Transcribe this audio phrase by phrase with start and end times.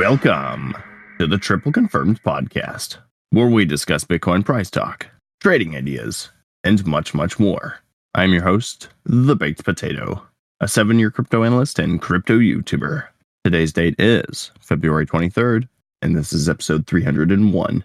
[0.00, 0.74] Welcome
[1.18, 2.96] to the Triple Confirmed podcast,
[3.28, 5.08] where we discuss Bitcoin price talk,
[5.42, 6.30] trading ideas,
[6.64, 7.80] and much, much more.
[8.14, 10.26] I'm your host, The Baked Potato,
[10.58, 13.08] a seven year crypto analyst and crypto YouTuber.
[13.44, 15.68] Today's date is February 23rd,
[16.00, 17.84] and this is episode 301.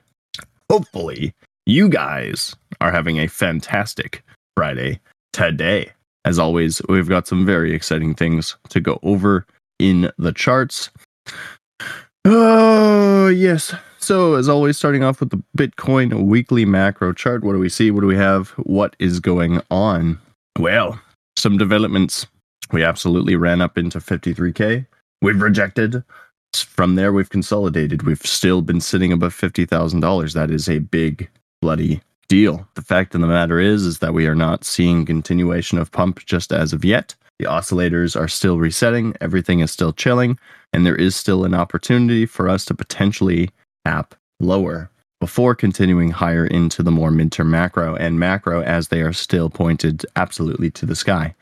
[0.71, 1.33] Hopefully,
[1.65, 4.23] you guys are having a fantastic
[4.55, 5.01] Friday
[5.33, 5.91] today.
[6.23, 9.45] As always, we've got some very exciting things to go over
[9.79, 10.91] in the charts.
[12.27, 13.75] Oh, yes.
[13.99, 17.91] So, as always, starting off with the Bitcoin weekly macro chart, what do we see?
[17.91, 18.49] What do we have?
[18.57, 20.19] What is going on?
[20.57, 20.99] Well,
[21.37, 22.25] some developments.
[22.71, 24.87] We absolutely ran up into 53K.
[25.21, 26.03] We've rejected.
[26.55, 28.03] From there, we've consolidated.
[28.03, 30.33] We've still been sitting above $50,000.
[30.33, 31.29] That is a big,
[31.61, 32.67] bloody deal.
[32.73, 36.25] The fact of the matter is, is that we are not seeing continuation of pump
[36.25, 37.13] just as of yet.
[37.39, 39.15] The oscillators are still resetting.
[39.19, 40.39] Everything is still chilling,
[40.75, 43.49] and there is still an opportunity for us to potentially
[43.85, 49.13] tap lower before continuing higher into the more midterm macro and macro as they are
[49.13, 51.33] still pointed absolutely to the sky.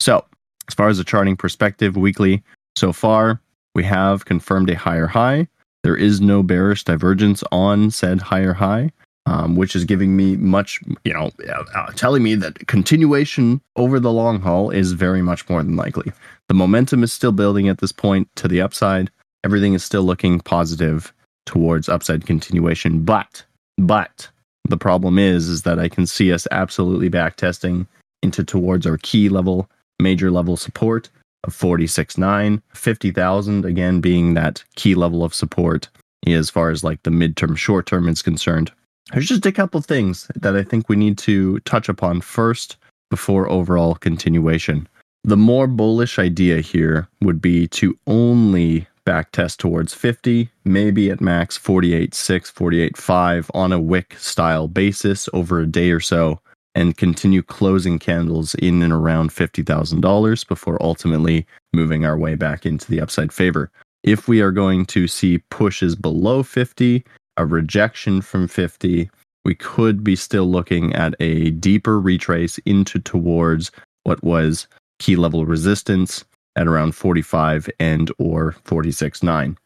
[0.00, 0.24] So,
[0.66, 2.42] as far as the charting perspective, weekly
[2.74, 3.40] so far,
[3.76, 5.46] we have confirmed a higher high.
[5.84, 8.90] There is no bearish divergence on said higher high
[9.26, 14.00] um, which is giving me much, you know, uh, uh, telling me that continuation over
[14.00, 16.12] the long haul is very much more than likely.
[16.48, 19.10] The momentum is still building at this point to the upside.
[19.44, 21.12] Everything is still looking positive
[21.46, 23.44] towards upside continuation, but
[23.78, 24.28] but
[24.68, 27.86] the problem is is that I can see us absolutely back testing
[28.22, 31.08] into towards our key level, major level support
[31.44, 35.88] of 46.9, 50,000 again being that key level of support
[36.26, 38.70] as far as like the midterm short term is concerned
[39.12, 42.76] there's just a couple things that I think we need to touch upon first
[43.10, 44.88] before overall continuation.
[45.24, 51.58] The more bullish idea here would be to only backtest towards 50, maybe at max
[51.58, 56.40] 48.6, 48.5 on a wick style basis over a day or so,
[56.74, 62.88] and continue closing candles in and around $50,000 before ultimately moving our way back into
[62.88, 63.70] the upside favor.
[64.02, 67.04] If we are going to see pushes below 50,
[67.40, 69.10] a rejection from 50,
[69.44, 73.70] we could be still looking at a deeper retrace into towards
[74.02, 74.68] what was
[74.98, 76.24] key level resistance
[76.56, 79.56] at around 45 and or 46.9.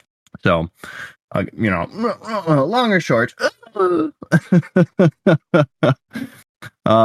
[0.42, 0.70] So,
[1.32, 1.88] uh, you know,
[2.64, 3.34] long or short,
[3.74, 4.10] uh,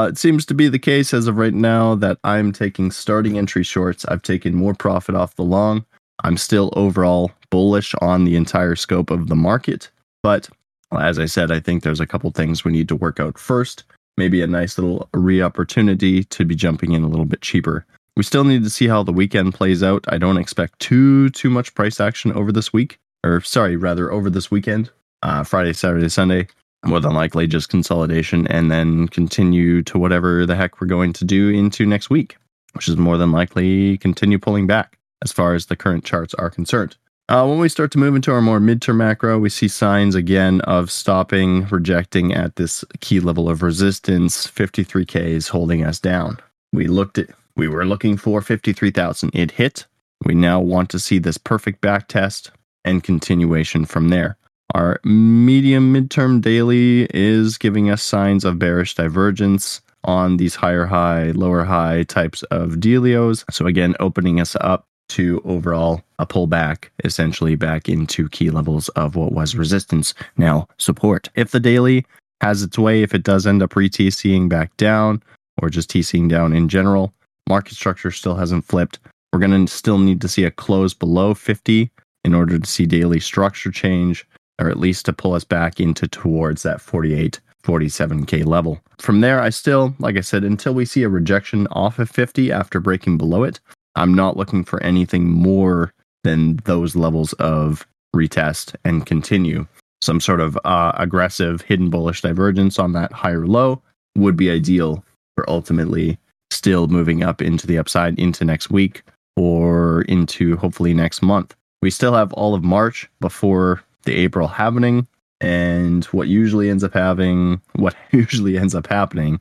[0.10, 3.64] it seems to be the case as of right now that I'm taking starting entry
[3.64, 4.06] shorts.
[4.06, 5.84] I've taken more profit off the long.
[6.24, 9.90] I'm still overall bullish on the entire scope of the market,
[10.22, 10.50] but
[10.98, 13.84] as I said, I think there's a couple things we need to work out first.
[14.18, 17.86] Maybe a nice little re opportunity to be jumping in a little bit cheaper.
[18.18, 20.04] We still need to see how the weekend plays out.
[20.08, 24.30] I don't expect too too much price action over this week, or sorry, rather over
[24.30, 24.90] this weekend,
[25.24, 26.48] uh, Friday, Saturday, Sunday.
[26.86, 31.26] More than likely, just consolidation, and then continue to whatever the heck we're going to
[31.26, 32.38] do into next week,
[32.74, 36.50] which is more than likely continue pulling back as far as the current charts are
[36.50, 36.96] concerned.
[37.30, 40.62] Uh, when we start to move into our more midterm macro, we see signs again
[40.62, 44.48] of stopping, rejecting at this key level of resistance.
[44.48, 46.40] 53K is holding us down.
[46.74, 49.30] We looked at, we were looking for 53,000.
[49.36, 49.86] It hit.
[50.26, 52.50] We now want to see this perfect back test
[52.84, 54.36] and continuation from there.
[54.74, 61.30] Our medium midterm daily is giving us signs of bearish divergence on these higher high,
[61.30, 63.44] lower high types of dealios.
[63.52, 69.16] So again, opening us up to overall a pullback essentially back into key levels of
[69.16, 71.30] what was resistance, now support.
[71.36, 72.06] If the daily
[72.42, 75.22] has its way, if it does end up re TCing back down
[75.62, 77.14] or just TCing down in general,
[77.48, 79.00] market structure still hasn't flipped.
[79.34, 81.92] We're going to still need to see a close below 50
[82.24, 84.26] in order to see daily structure change,
[84.60, 88.82] or at least to pull us back into towards that 48, 47K level.
[89.00, 92.52] From there, I still, like I said, until we see a rejection off of 50
[92.52, 93.60] after breaking below it,
[93.96, 95.94] I'm not looking for anything more
[96.24, 99.68] than those levels of retest and continue.
[100.02, 103.82] Some sort of uh, aggressive hidden bullish divergence on that higher low
[104.16, 105.04] would be ideal
[105.36, 106.18] for ultimately
[106.52, 109.04] still moving up into the upside into next week
[109.36, 111.56] or into hopefully next month.
[111.82, 115.08] We still have all of March before the April happening.
[115.42, 119.40] And what usually ends up having, what usually ends up happening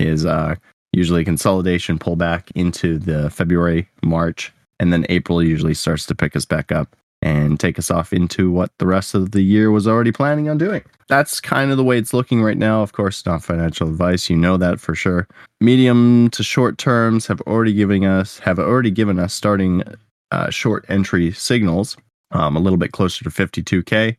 [0.00, 0.56] is uh,
[0.96, 4.50] usually consolidation pullback into the February, March,
[4.80, 8.50] and then April usually starts to pick us back up and take us off into
[8.50, 10.82] what the rest of the year was already planning on doing.
[11.08, 12.82] That's kind of the way it's looking right now.
[12.82, 15.28] Of course, not financial advice, you know that for sure.
[15.60, 19.82] Medium to short terms have already giving us have already given us starting
[20.30, 21.96] uh, short entry signals.
[22.32, 24.16] um, a little bit closer to 52K.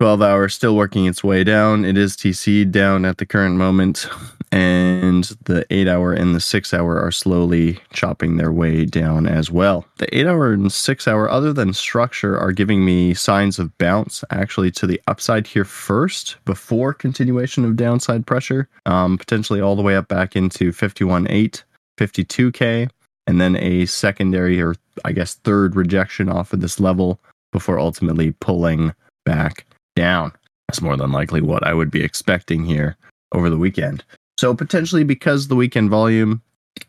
[0.00, 1.84] 12 hour still working its way down.
[1.84, 4.08] It is TC down at the current moment,
[4.52, 9.50] and the 8 hour and the 6 hour are slowly chopping their way down as
[9.50, 9.86] well.
[9.98, 14.24] The 8 hour and 6 hour, other than structure, are giving me signs of bounce
[14.30, 19.82] actually to the upside here first before continuation of downside pressure, um, potentially all the
[19.82, 21.62] way up back into 51.8,
[21.98, 22.90] 52K,
[23.26, 24.74] and then a secondary or
[25.04, 27.20] I guess third rejection off of this level
[27.52, 28.92] before ultimately pulling
[29.24, 30.32] back down.
[30.68, 32.96] That's more than likely what I would be expecting here
[33.32, 34.04] over the weekend.
[34.40, 36.40] So potentially because the weekend volume,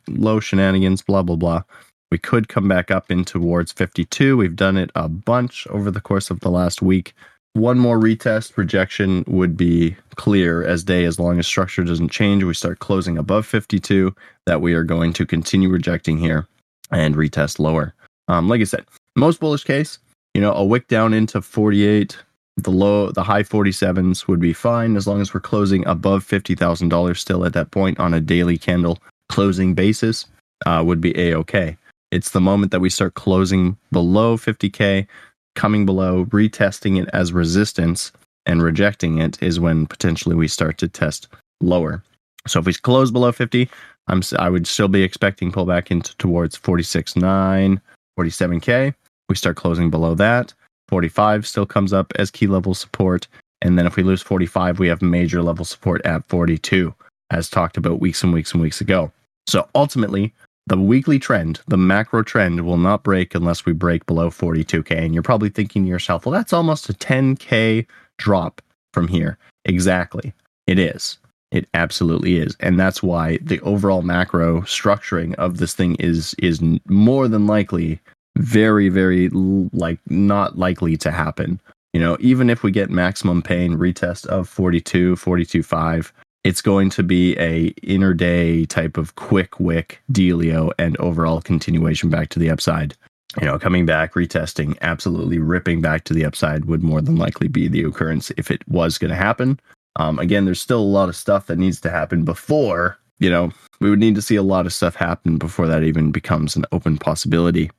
[0.08, 1.64] low shenanigans, blah blah blah,
[2.10, 4.38] we could come back up in towards 52.
[4.38, 7.14] We've done it a bunch over the course of the last week.
[7.52, 12.42] One more retest rejection would be clear as day as long as structure doesn't change.
[12.46, 14.16] We start closing above 52
[14.46, 16.48] that we are going to continue rejecting here
[16.90, 17.94] and retest lower.
[18.30, 18.86] Um, like I said,
[19.18, 20.00] most bullish case,
[20.34, 22.18] you know, a wick down into 48,
[22.58, 27.18] the low the high 47s would be fine as long as we're closing above $50,000
[27.18, 29.00] still at that point on a daily candle
[29.30, 30.26] closing basis
[30.66, 31.78] uh, would be a-okay.
[32.12, 35.08] It's the moment that we start closing below 50k,
[35.56, 38.12] coming below, retesting it as resistance
[38.46, 41.28] and rejecting it is when potentially we start to test
[41.62, 42.04] lower.
[42.48, 43.70] So if we close below 50,
[44.08, 47.80] I'm I would still be expecting pullback into towards 46.9,
[48.20, 48.94] 47k.
[49.30, 50.54] We start closing below that.
[50.92, 53.28] 45 still comes up as key level support.
[53.62, 56.94] And then if we lose 45, we have major level support at 42,
[57.32, 59.12] as talked about weeks and weeks and weeks ago.
[59.48, 60.34] So ultimately,
[60.68, 64.92] the weekly trend, the macro trend, will not break unless we break below 42K.
[64.92, 67.88] And you're probably thinking to yourself, well, that's almost a 10K
[68.18, 68.62] drop
[68.94, 69.38] from here.
[69.66, 70.34] Exactly.
[70.68, 71.18] It is.
[71.52, 72.56] It absolutely is.
[72.60, 78.00] And that's why the overall macro structuring of this thing is is more than likely
[78.38, 81.60] very very like not likely to happen.
[81.94, 86.14] You know even if we get maximum pain retest of 42 42 5
[86.44, 92.30] it's going to be a interday type of quick wick dealio and overall continuation back
[92.30, 92.96] to the upside.
[93.40, 97.48] You know coming back retesting absolutely ripping back to the upside would more than likely
[97.48, 99.60] be the occurrence if it was going to happen.
[99.98, 103.52] Um, again there's still a lot of stuff that needs to happen before you know
[103.82, 106.66] we would need to see a lot of stuff happen before that even becomes an
[106.72, 107.70] open possibility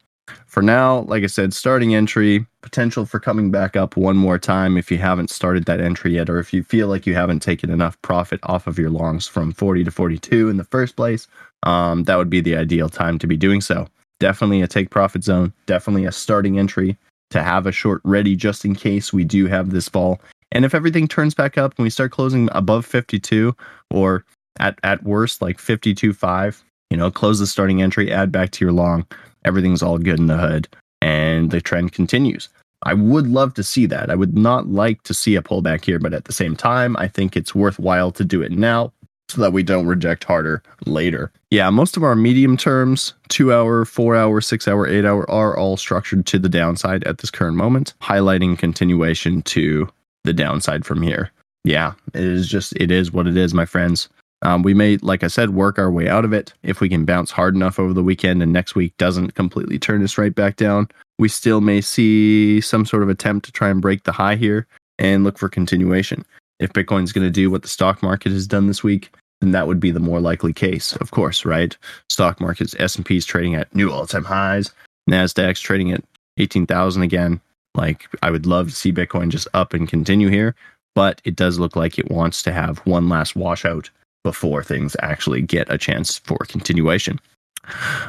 [0.53, 4.77] for now, like I said, starting entry, potential for coming back up one more time
[4.77, 7.71] if you haven't started that entry yet, or if you feel like you haven't taken
[7.71, 11.27] enough profit off of your longs from 40 to 42 in the first place,
[11.63, 13.89] um, that would be the ideal time to be doing so.
[14.21, 16.99] Definitely a take profit zone, definitely a starting entry
[17.31, 20.21] to have a short ready just in case we do have this fall.
[20.51, 23.57] And if everything turns back up and we start closing above 52
[23.91, 24.27] or
[24.61, 28.73] at, at worst like 52.5, you know, close the starting entry, add back to your
[28.73, 29.07] long
[29.45, 30.69] everything's all good in the hood
[31.01, 32.49] and the trend continues.
[32.85, 34.11] I would love to see that.
[34.11, 37.09] I would not like to see a pullback here, but at the same time, I
[37.09, 38.93] think it's worthwhile to do it now
[39.29, 41.33] so that we don't reject harder later.
[41.51, 45.57] Yeah, most of our medium terms, two hour, four hour, six hour, eight hour, are
[45.57, 49.89] all structured to the downside at this current moment, highlighting continuation to
[50.25, 51.31] the downside from here.
[51.65, 54.09] Yeah, it is just, it is what it is, my friends.
[54.43, 56.53] Um, we may, like I said, work our way out of it.
[56.63, 60.03] If we can bounce hard enough over the weekend and next week doesn't completely turn
[60.03, 63.81] us right back down, we still may see some sort of attempt to try and
[63.81, 64.67] break the high here
[64.99, 66.25] and look for continuation.
[66.59, 69.67] If Bitcoin's going to do what the stock market has done this week, then that
[69.67, 71.77] would be the more likely case, of course, right?
[72.09, 74.71] Stock markets, S&P is trading at new all-time highs,
[75.09, 76.05] Nasdaq's trading at
[76.39, 77.41] 18,000 again.
[77.75, 80.55] Like I would love to see Bitcoin just up and continue here,
[80.95, 83.91] but it does look like it wants to have one last washout
[84.25, 87.19] before things actually get a chance for continuation.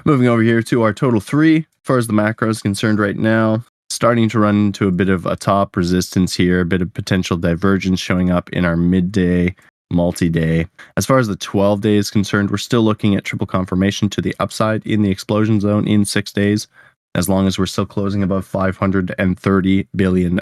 [0.06, 3.18] Moving over here to our total three, as far as the macro is concerned right
[3.18, 6.94] now, starting to run into a bit of a top resistance here, a bit of
[6.94, 9.56] potential divergence showing up in our midday,
[9.92, 10.68] multi day.
[10.98, 14.22] As far as the 12 day is concerned, we're still looking at triple confirmation to
[14.22, 16.68] the upside in the explosion zone in six days,
[17.16, 20.40] as long as we're still closing above $530 billion.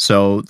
[0.00, 0.44] So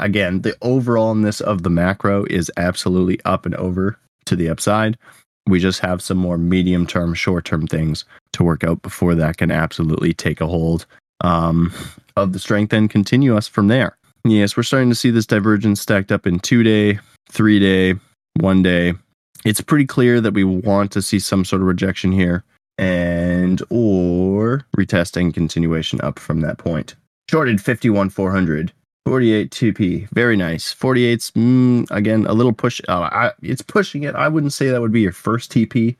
[0.00, 4.98] again, the overallness of the macro is absolutely up and over to the upside.
[5.46, 9.38] We just have some more medium term, short term things to work out before that
[9.38, 10.84] can absolutely take a hold
[11.22, 11.72] um,
[12.16, 13.96] of the strength and continue us from there.
[14.24, 16.98] Yes, we're starting to see this divergence stacked up in two day,
[17.30, 17.98] three day,
[18.40, 18.92] one day.
[19.46, 22.44] It's pretty clear that we want to see some sort of rejection here
[22.76, 26.94] and or retesting continuation up from that point.
[27.30, 28.70] Shorted 51 400
[29.06, 30.08] 48 TP.
[30.10, 30.72] Very nice.
[30.72, 32.80] 48's, mm, again, a little push.
[32.88, 34.14] Uh, I, it's pushing it.
[34.14, 35.96] I wouldn't say that would be your first TP.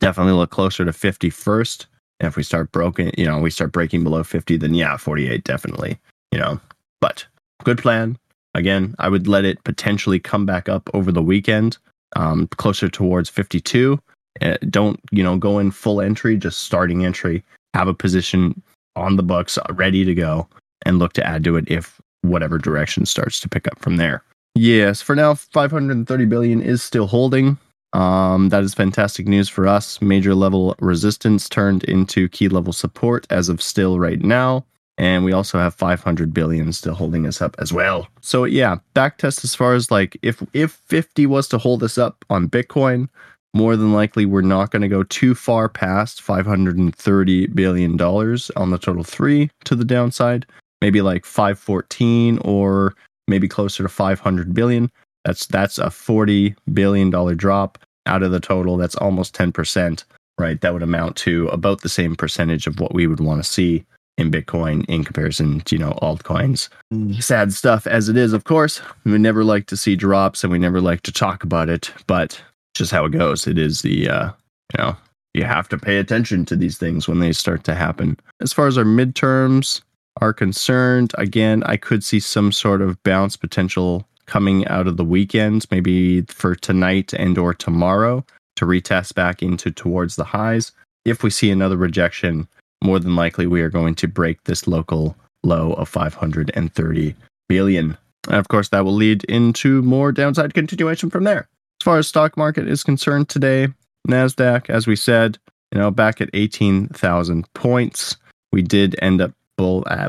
[0.00, 1.86] Definitely look closer to 50 first.
[2.18, 5.44] And if we start broken, you know, we start breaking below 50, then yeah, 48
[5.44, 5.98] definitely,
[6.32, 6.60] you know.
[7.00, 7.24] But
[7.64, 8.18] good plan.
[8.54, 11.78] Again, I would let it potentially come back up over the weekend,
[12.16, 13.98] um, closer towards 52.
[14.42, 18.60] Uh, don't, you know, go in full entry, just starting entry, have a position
[18.96, 20.48] on the books ready to go
[20.84, 24.22] and look to add to it if whatever direction starts to pick up from there.
[24.54, 27.58] Yes, for now, 530 billion is still holding.
[27.92, 30.00] Um, that is fantastic news for us.
[30.00, 34.64] Major level resistance turned into key level support as of still right now.
[34.98, 38.06] And we also have 500 billion still holding us up as well.
[38.20, 41.96] So yeah, back test as far as like if if 50 was to hold us
[41.96, 43.08] up on Bitcoin,
[43.54, 48.70] more than likely we're not going to go too far past 530 billion dollars on
[48.70, 50.44] the total 3 to the downside.
[50.80, 52.94] Maybe like 514 or
[53.28, 54.90] maybe closer to 500 billion.
[55.24, 58.76] That's that's a 40 billion dollar drop out of the total.
[58.76, 60.04] That's almost 10%,
[60.38, 60.60] right?
[60.60, 63.84] That would amount to about the same percentage of what we would want to see
[64.18, 66.68] in Bitcoin in comparison to, you know, altcoins.
[66.92, 67.22] Mm.
[67.22, 68.80] Sad stuff as it is, of course.
[69.04, 72.40] We never like to see drops and we never like to talk about it, but
[72.74, 73.46] just how it goes.
[73.46, 74.30] It is the uh,
[74.76, 74.96] you know,
[75.34, 78.16] you have to pay attention to these things when they start to happen.
[78.40, 79.82] As far as our midterms
[80.20, 85.04] are concerned, again, I could see some sort of bounce potential coming out of the
[85.04, 88.24] weekend, maybe for tonight and or tomorrow
[88.56, 90.72] to retest back into towards the highs.
[91.04, 92.46] If we see another rejection,
[92.84, 97.14] more than likely we are going to break this local low of 530
[97.48, 97.96] billion.
[98.28, 101.48] And of course, that will lead into more downside continuation from there.
[101.80, 103.68] As far as stock market is concerned today,
[104.06, 105.38] Nasdaq, as we said,
[105.72, 108.16] you know, back at 18,000 points.
[108.52, 110.08] We did end up bull, uh,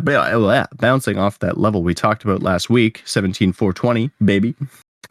[0.77, 4.55] bouncing off that level we talked about last week, 17,420, baby.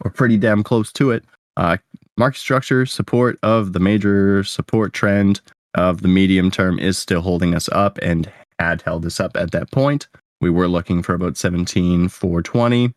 [0.03, 1.23] We're pretty damn close to it.
[1.57, 1.77] Uh,
[2.17, 5.41] market structure support of the major support trend
[5.75, 9.51] of the medium term is still holding us up and had held us up at
[9.51, 10.07] that point.
[10.41, 12.93] We were looking for about 17,420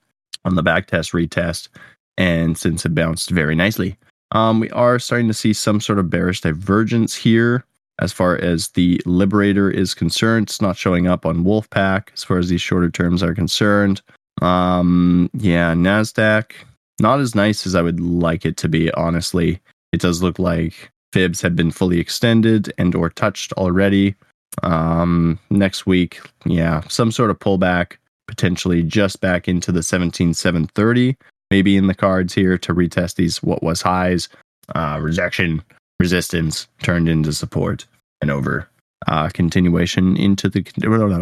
[0.46, 1.68] on the back test retest,
[2.16, 3.98] and since it bounced very nicely.
[4.32, 7.64] Um, we are starting to see some sort of bearish divergence here
[8.00, 10.48] as far as the Liberator is concerned.
[10.48, 14.02] It's not showing up on Wolfpack as far as these shorter terms are concerned.
[14.42, 16.52] Um, yeah, NASDAQ,
[17.00, 19.60] not as nice as I would like it to be, honestly.
[19.92, 24.16] It does look like fibs have been fully extended and or touched already.
[24.62, 27.96] Um, next week, yeah, some sort of pullback,
[28.26, 31.16] potentially just back into the 17730
[31.50, 34.28] maybe in the cards here to retest these what was highs.
[34.74, 35.62] Uh, rejection,
[36.04, 37.86] resistance turned into support,
[38.20, 38.68] and over
[39.06, 40.62] uh, continuation into the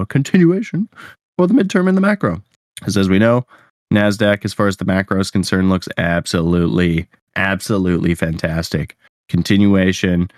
[0.09, 0.89] continuation
[1.37, 2.43] for the midterm and the macro.
[2.79, 3.47] Because as we know,
[3.95, 8.97] Nasdaq, as far as the macro is concerned, looks absolutely, absolutely fantastic.
[9.29, 10.29] Continuation,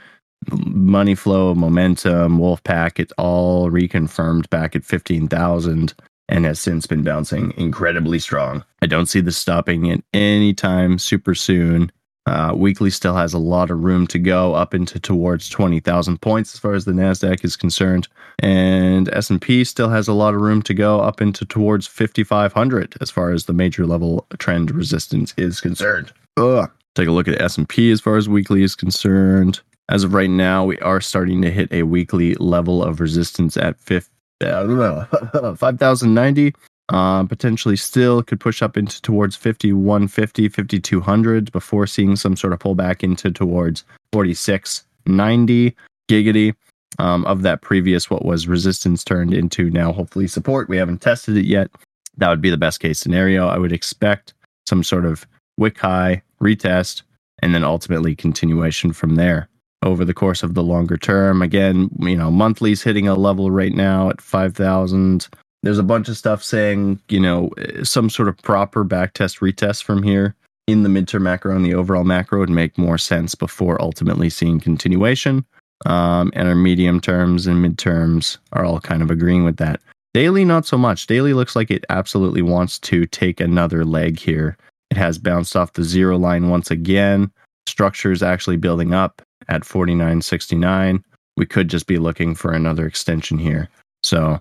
[0.53, 5.95] money flow, momentum, Wolfpack, it's all reconfirmed back at fifteen thousand
[6.29, 8.65] and has since been bouncing incredibly strong.
[8.83, 11.91] I don't see this stopping at any time super soon.
[12.26, 16.54] Uh, weekly still has a lot of room to go up into towards 20,000 points
[16.54, 20.62] as far as the Nasdaq is concerned, and S&P still has a lot of room
[20.62, 25.61] to go up into towards 5,500 as far as the major level trend resistance is
[25.61, 26.12] concerned.
[26.38, 26.71] Ugh.
[26.95, 29.61] Take a look at S&P as far as weekly is concerned.
[29.90, 33.78] As of right now, we are starting to hit a weekly level of resistance at
[33.81, 36.54] 50 5090
[36.91, 42.59] uh, potentially still could push up into towards 5150 5200 before seeing some sort of
[42.59, 45.75] pullback into towards 4690
[46.09, 46.55] giggity
[46.99, 51.37] um, of that previous what was resistance turned into now hopefully support we haven't tested
[51.37, 51.71] it yet
[52.17, 54.35] that would be the best case scenario i would expect
[54.67, 55.26] some sort of
[55.57, 57.03] wick high retest
[57.41, 59.49] and then ultimately continuation from there
[59.85, 61.43] over the course of the longer term.
[61.43, 65.29] Again, you know, monthly's hitting a level right now at 5,000.
[65.64, 67.50] There's a bunch of stuff saying, you know,
[67.83, 70.35] some sort of proper backtest retest from here
[70.66, 74.61] in the midterm macro and the overall macro would make more sense before ultimately seeing
[74.61, 75.44] continuation.
[75.87, 79.80] Um, and our medium terms and midterms are all kind of agreeing with that.
[80.12, 81.06] Daily, not so much.
[81.06, 84.59] Daily looks like it absolutely wants to take another leg here.
[84.90, 87.33] It has bounced off the zero line once again.
[87.66, 91.02] Structure is actually building up at 49.69.
[91.38, 93.71] We could just be looking for another extension here.
[94.02, 94.40] So,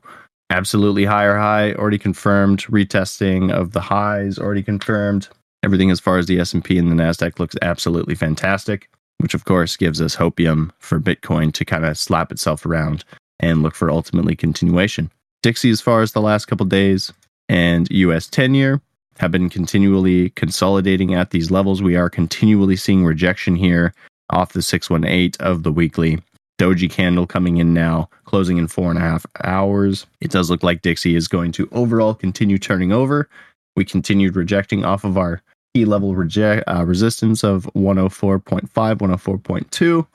[0.50, 2.64] absolutely higher high already confirmed.
[2.64, 5.28] Retesting of the highs already confirmed.
[5.64, 9.78] Everything as far as the S&P and the Nasdaq looks absolutely fantastic, which of course
[9.78, 13.06] gives us hopium for Bitcoin to kind of slap itself around
[13.40, 15.10] and look for ultimately continuation.
[15.42, 17.12] Dixie as far as the last couple days
[17.50, 18.82] and US 10 year
[19.20, 21.82] have been continually consolidating at these levels.
[21.82, 23.94] We are continually seeing rejection here
[24.30, 26.22] off the 618 of the weekly.
[26.60, 30.06] Doji candle coming in now, closing in four and a half hours.
[30.22, 33.30] It does look like Dixie is going to overall continue turning over.
[33.76, 35.42] We continued rejecting off of our
[35.74, 40.08] key level reject, uh, resistance of 104.5, 104.2.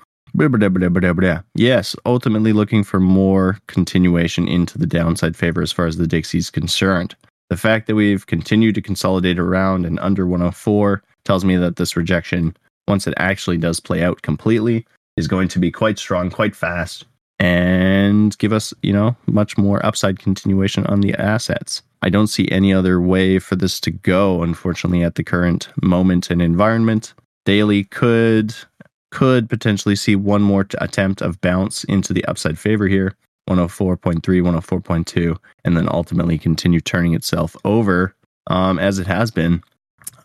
[1.55, 6.51] Yes, ultimately looking for more continuation into the downside favor as far as the Dixie's
[6.51, 7.17] concerned.
[7.51, 11.97] The fact that we've continued to consolidate around and under 104 tells me that this
[11.97, 14.87] rejection, once it actually does play out completely,
[15.19, 17.05] is going to be quite strong, quite fast,
[17.39, 21.83] and give us, you know, much more upside continuation on the assets.
[22.03, 26.31] I don't see any other way for this to go, unfortunately, at the current moment
[26.31, 27.15] and environment.
[27.45, 28.55] Daily could
[29.11, 33.15] could potentially see one more attempt of bounce into the upside favor here
[33.49, 35.35] 104.3 104.2
[35.65, 38.15] and then ultimately continue turning itself over
[38.49, 39.63] um, as it has been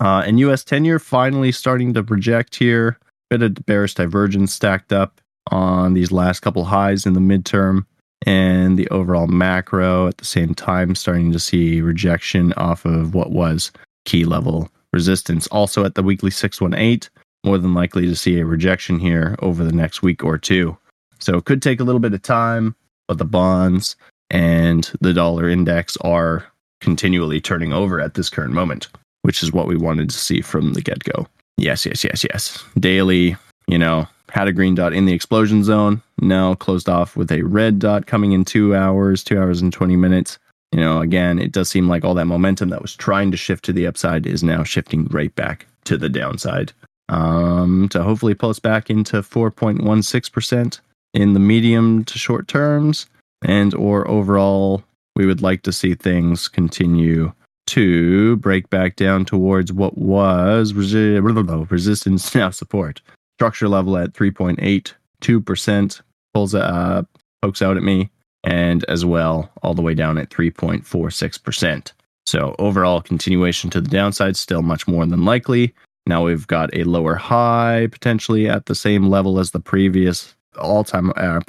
[0.01, 2.99] uh, and us 10 year finally starting to project here
[3.37, 5.19] bit of bearish divergence stacked up
[5.51, 7.85] on these last couple highs in the midterm
[8.25, 13.31] and the overall macro at the same time starting to see rejection off of what
[13.31, 13.71] was
[14.05, 15.47] key level resistance.
[15.47, 17.09] Also at the weekly 618,
[17.43, 20.77] more than likely to see a rejection here over the next week or two.
[21.19, 22.75] So it could take a little bit of time,
[23.07, 23.95] but the bonds
[24.29, 26.45] and the dollar index are
[26.81, 28.89] continually turning over at this current moment,
[29.23, 31.27] which is what we wanted to see from the get go.
[31.57, 32.63] Yes, yes, yes, yes.
[32.79, 36.01] Daily, you know, had a green dot in the explosion zone.
[36.19, 39.95] Now closed off with a red dot coming in two hours, two hours and 20
[39.95, 40.39] minutes.
[40.71, 43.63] You know, again, it does seem like all that momentum that was trying to shift
[43.65, 46.73] to the upside is now shifting right back to the downside.
[47.09, 50.79] Um, to hopefully pull us back into 4.16%
[51.13, 53.05] in the medium to short terms,
[53.43, 54.83] and or overall,
[55.15, 57.33] we would like to see things continue
[57.67, 63.01] to break back down towards what was resi- resistance now support
[63.37, 66.01] structure level at 3.82%
[66.33, 67.03] pulls uh
[67.41, 68.09] pokes out at me
[68.43, 71.91] and as well all the way down at 3.46%.
[72.25, 75.73] So overall continuation to the downside still much more than likely.
[76.05, 81.11] Now we've got a lower high potentially at the same level as the previous all-time
[81.15, 81.39] uh,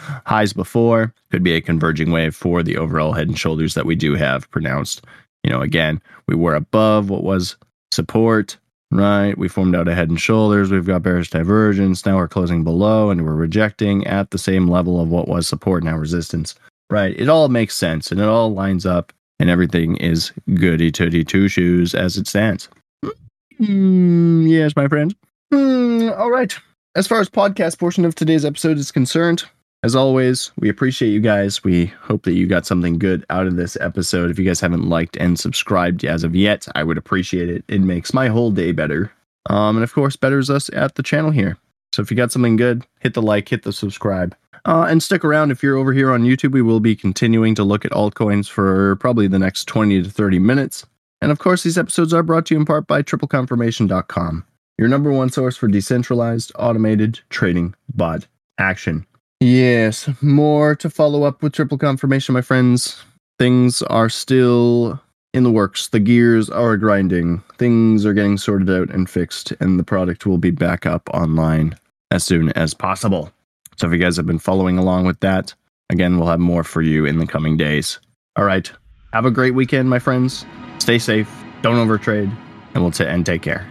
[0.26, 1.14] highs before.
[1.30, 4.50] Could be a converging wave for the overall head and shoulders that we do have
[4.50, 5.04] pronounced.
[5.42, 7.56] You know, again, we were above what was
[7.92, 8.56] support
[8.90, 9.36] right?
[9.36, 10.70] We formed out a head and shoulders.
[10.70, 12.06] We've got bearish divergence.
[12.06, 15.82] Now we're closing below and we're rejecting at the same level of what was support
[15.84, 16.54] now resistance,
[16.90, 17.18] right?
[17.18, 21.48] It all makes sense and it all lines up and everything is goody tooty two
[21.48, 22.68] shoes as it stands.
[23.60, 25.14] Mm, yes, my friend.
[25.52, 26.56] Mm, all right.
[26.96, 29.44] As far as podcast portion of today's episode is concerned,
[29.82, 31.62] as always, we appreciate you guys.
[31.62, 34.30] We hope that you got something good out of this episode.
[34.30, 37.64] If you guys haven't liked and subscribed as of yet, I would appreciate it.
[37.68, 39.12] It makes my whole day better.
[39.50, 41.58] Um, and of course, betters us at the channel here.
[41.94, 44.34] So if you got something good, hit the like, hit the subscribe.
[44.64, 46.52] Uh, and stick around if you're over here on YouTube.
[46.52, 50.38] We will be continuing to look at altcoins for probably the next 20 to 30
[50.38, 50.86] minutes.
[51.20, 54.46] And of course, these episodes are brought to you in part by tripleconfirmation.com,
[54.78, 58.26] your number one source for decentralized, automated trading bot
[58.58, 59.06] action.
[59.40, 63.02] Yes, more to follow up with triple confirmation, my friends.
[63.38, 65.00] Things are still
[65.34, 65.88] in the works.
[65.88, 67.42] The gears are grinding.
[67.58, 71.76] Things are getting sorted out and fixed, and the product will be back up online
[72.10, 73.30] as soon as possible.
[73.76, 75.52] So if you guys have been following along with that,
[75.90, 78.00] again, we'll have more for you in the coming days.
[78.36, 78.70] All right.
[79.12, 80.46] Have a great weekend, my friends.
[80.78, 81.30] Stay safe.
[81.60, 82.34] Don't overtrade,
[82.74, 83.70] and we'll t- and take care.